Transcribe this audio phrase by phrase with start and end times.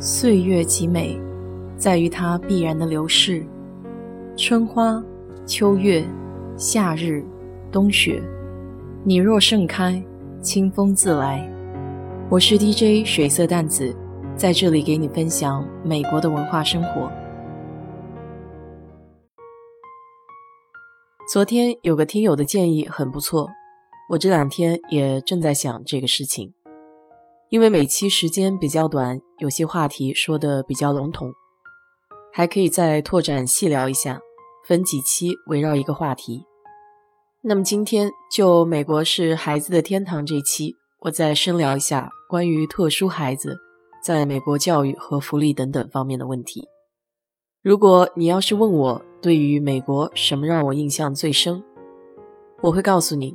[0.00, 1.20] 岁月极美，
[1.76, 3.44] 在于它必然的流逝。
[4.36, 5.02] 春花、
[5.44, 6.04] 秋月、
[6.56, 7.24] 夏日、
[7.72, 8.22] 冬雪，
[9.02, 10.00] 你若盛开，
[10.40, 11.44] 清风自来。
[12.30, 13.92] 我是 DJ 水色淡紫，
[14.36, 17.10] 在这里给你分享美国的文化生活。
[21.32, 23.50] 昨天有个听友的建议很不错，
[24.10, 26.54] 我这两天也正在想这个事情。
[27.50, 31.32] 因为每期时间比较短，有些话题说的比较笼统，
[32.30, 34.20] 还可以再拓展细聊一下，
[34.66, 36.44] 分几期围绕一个话题。
[37.40, 43.56] 那么今天就美国是孩子的天堂这期，我再深聊一下关于特殊孩子
[44.04, 46.68] 在美国教育和福利等等方面的问题。
[47.62, 51.64] 如果你要是问我对于美国什么让我印象最深，
[52.60, 53.34] 我会告诉你。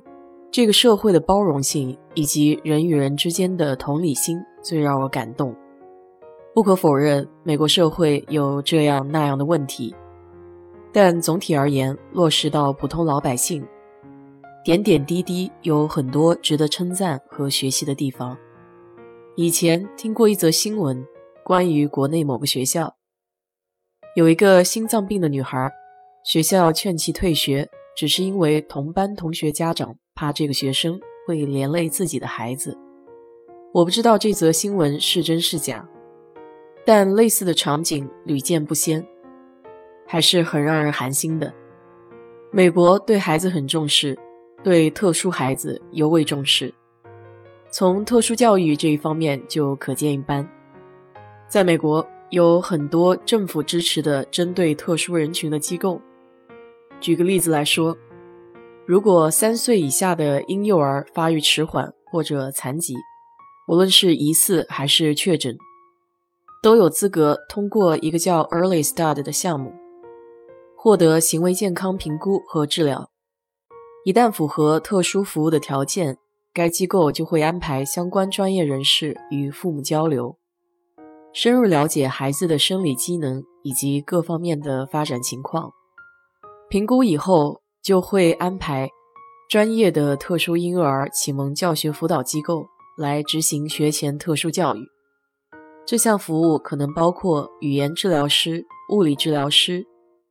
[0.53, 5.55] 这个社会的包容性以及人与人之间的同理心最让我感动。
[6.53, 9.95] 不可否认，美国社会有这样那样的问题，
[10.91, 13.65] 但总体而言，落实到普通老百姓，
[14.63, 18.37] 点点滴滴有很多值得称赞和学习的地方。
[19.35, 21.03] 以前听过一则新闻，
[21.43, 22.95] 关于国内某个学校，
[24.15, 25.67] 有一个心脏病的女孩，
[26.23, 27.67] 学校劝其退学，
[27.97, 29.95] 只是因为同班同学家长。
[30.15, 32.77] 怕这个学生会连累自己的孩子，
[33.73, 35.87] 我不知道这则新闻是真是假，
[36.85, 39.05] 但类似的场景屡见不鲜，
[40.05, 41.51] 还是很让人寒心的。
[42.51, 44.17] 美国对孩子很重视，
[44.63, 46.71] 对特殊孩子尤为重视，
[47.71, 50.47] 从特殊教育这一方面就可见一斑。
[51.47, 55.99] 在美国有很多政府支持的针对特殊人群的机构，
[56.99, 57.97] 举个例子来说。
[58.85, 62.93] 如果三岁以下的婴幼儿发育迟缓或者残疾，
[63.69, 65.55] 无论是疑似还是确诊，
[66.61, 69.71] 都有资格通过一个叫 Early Start 的项目，
[70.75, 73.09] 获得行为健康评估和治疗。
[74.03, 76.17] 一旦符合特殊服务的条件，
[76.53, 80.37] 该机构就会安排相关专业人士与父母交流，
[81.31, 85.71] 深入了解孩子的生理机能以及各方面的发展情况。
[86.67, 87.62] 评估以后。
[87.83, 88.89] 就会安排
[89.49, 92.65] 专业的特殊婴儿启蒙教学辅导机构
[92.97, 94.79] 来执行学前特殊教育。
[95.85, 99.85] 这项服务可能包括语言治疗师、物理治疗师、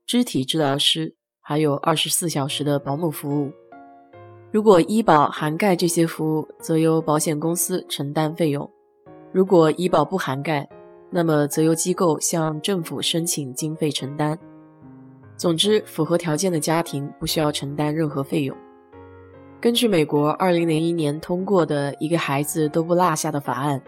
[0.06, 3.52] 肢体治疗师，还有二十四小时的保姆服务。
[4.50, 8.66] 如果医保涵盖这些服务，则由保险公司承担费用；
[9.30, 10.66] 如果医保不涵盖，
[11.10, 14.38] 那么则由机构向政府申请经费承担。
[15.36, 18.56] 总之，符合条件的家庭不需要承担任何费用。
[19.60, 23.82] 根据美国2001年通过的一个孩子都不落下的法案，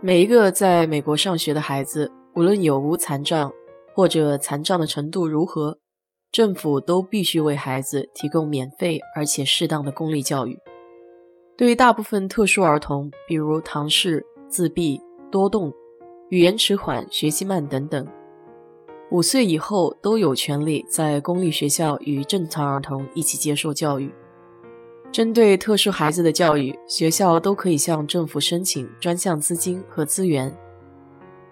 [0.00, 3.52] 每一个在美国上学的孩子，无论有无残障
[3.94, 5.78] 或者残障的程度如何，
[6.30, 10.58] 政府都必须为孩子提供免费而且适当的公立教育。
[11.56, 15.00] 对于大部分特殊儿童，比如唐氏、自闭、
[15.30, 15.72] 多动、
[16.28, 18.06] 语言迟缓、学习慢等等。
[19.10, 24.12] 五岁以后都有权利在公立学校与正常儿童一起接受教育。
[25.10, 30.54] 针对特殊孩子的教育，学校都可以向政府申请专项资金和资源。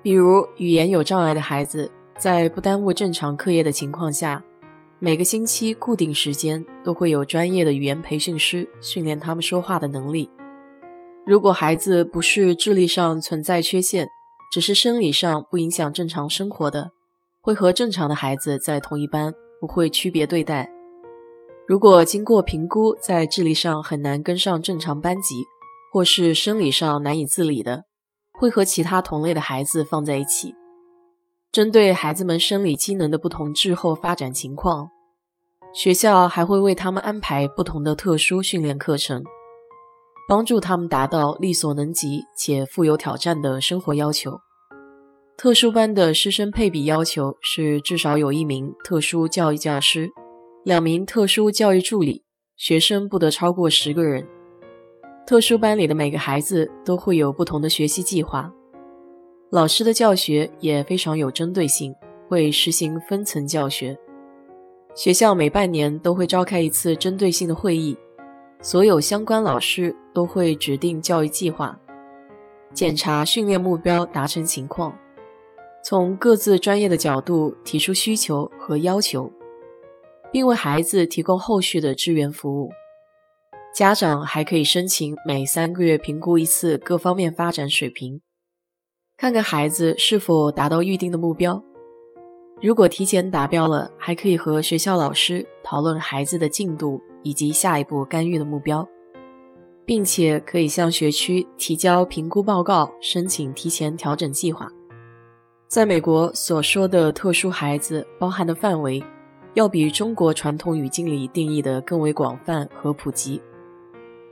[0.03, 4.45] 比如，语言有障碍的孩子，在不耽误正常课业的情况下，
[4.99, 10.29] 每个星期固定时间都会有专业的语言培训师训练他们说话的能力。
[11.25, 14.07] 如果孩子不是智力上存在缺陷，
[14.53, 16.93] 只是生理上不影响正常生活的。
[17.47, 20.69] 会和正常的孩子在同一班，不会区别对待。
[21.69, 25.45] 如果经过评估，在智力上很难跟上正常班级，
[25.93, 27.85] 或是生理上难以自理的，
[28.33, 30.57] 会和其他同类的孩子放在一起。
[31.53, 34.89] 针对孩子们生理机能的不同滞后发展情况，
[35.73, 39.23] 学校还会为他们安排不同的特殊训练课程，
[40.29, 44.41] 帮助他们达到力所能及且富有挑战的生活要求。
[45.39, 50.11] 特殊班的师生配比要求是至少有一名特殊教育教师，
[50.65, 52.23] 两名特殊教育助理，
[52.57, 54.27] 学生不得超过十个人。
[55.27, 58.51] 特殊班里的每个孩子都会有不同的学习计划，
[59.51, 61.95] 老师的教学也非常有针对性，
[62.31, 63.95] 会实行分层教学。
[64.95, 67.95] 学校每半年都会召开一次针对性的会议，
[68.63, 71.79] 所有相关老师都会指定教育计划，
[72.73, 74.97] 检查训练目标达成情况。
[75.89, 79.31] 从各自专业的角度提出需求和要求，
[80.33, 82.73] 并为孩子提供后续的支援服务。
[83.73, 88.21] 家长还可以申请每三个月评估一次各方面发展水平。
[89.17, 91.63] 看看孩子是否达到预定的目标。
[92.61, 98.85] 如果提前达标了，还可以和学校老师讨论孩子的进度以及下一步干预的目标，
[99.85, 104.69] 并且可以向学区提交评估报告，申请提前调整计划。
[105.69, 109.03] 在美国所说的特殊孩子包含的范围，
[109.55, 113.43] 要比中国传统语境里定义的更为广泛和普及。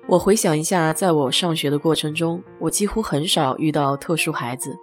[0.07, 4.77] 我回想一下，在我上学的过程中，我几乎很少遇到特殊孩子。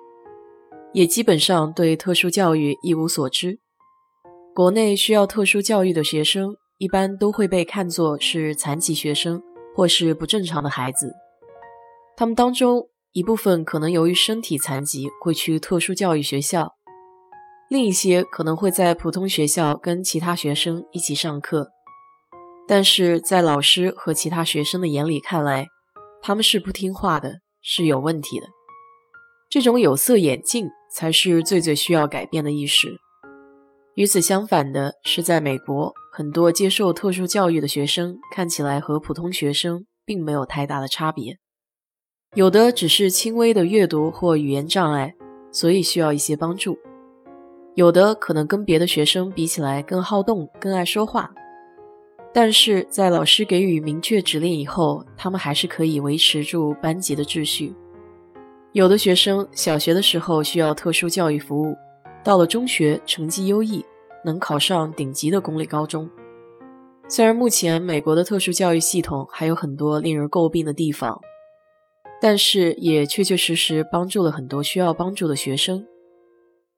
[0.94, 3.58] 也基本上对特殊教育一无所知。
[4.54, 9.42] 国内需要特殊教育的学生，一般都会被看作是残疾学生
[9.74, 11.14] 或是不正常的孩子。
[12.18, 16.76] 他们当中一部分可能由于身体残疾会去特殊教育学校，
[17.70, 21.72] 另一些可能会在普通学校跟其他学生一起上课。
[22.68, 25.68] 但是在老师和其他学生的眼里看来，
[26.22, 28.48] 他们是不听话的，是有问题的。
[29.50, 30.70] 这种有色眼镜。
[30.94, 33.00] 才是最最需要改变的意识。
[33.96, 41.38] 与此相反的是，在美国，很多接受特殊教育的学生看起来和普通学生并没有太大的差别，
[42.34, 45.14] 有的只是轻微的阅读或语言障碍，
[45.52, 46.78] 所以需要一些帮助；
[47.76, 51.30] 有的可能跟别的学生比起来更好动、更爱说话，
[52.34, 57.76] 但是在老师给予明确指令以后，他们还是可以维持住班级的秩序。
[58.72, 61.76] 有的学生小学的时候需要特殊教育服务，
[62.24, 63.84] 到了中学成绩优异，
[64.24, 66.10] 能考上顶级的公立高中。
[67.10, 71.20] 虽然目前美国的特殊教育系统还有很多令人诟病的地方，
[72.22, 75.86] 但是也确确实实帮助了很多需要帮助的学生。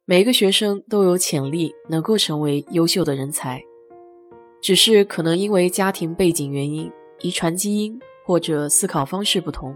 [0.05, 3.61] 每一个学生都有潜力能够成为优秀的人才，
[4.61, 6.89] 只是可能因为家庭背景原因、
[7.21, 9.75] 遗传基因或者思考方式不同。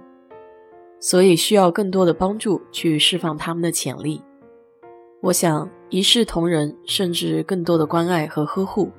[1.00, 4.22] 所以需要更多的帮助去释放他们的潜力。
[5.22, 8.90] 我想一视同仁，甚至更多的关爱和呵护，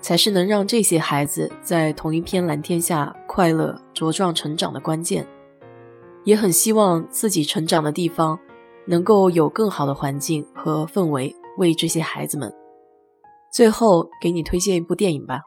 [0.00, 5.26] 才是能让这些孩子在同一片蓝天下快乐茁壮成长的关键。
[6.24, 8.38] 也很希望自己成长的地方
[8.86, 12.52] 能够有更好的环境和氛围为这些孩子们。
[13.52, 15.40] 最后给你推荐一部电影吧，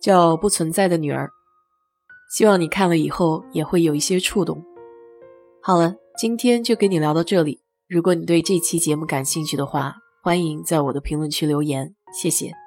[0.00, 1.26] 叫《不存在的女儿》，
[2.34, 4.64] 希望你看了以后也会有一些触动。
[5.62, 7.60] 好了，今天就跟你聊到这里。
[7.88, 12.63] 如果你对这期节目感兴趣的话，欢迎在我的评论区留言，谢谢。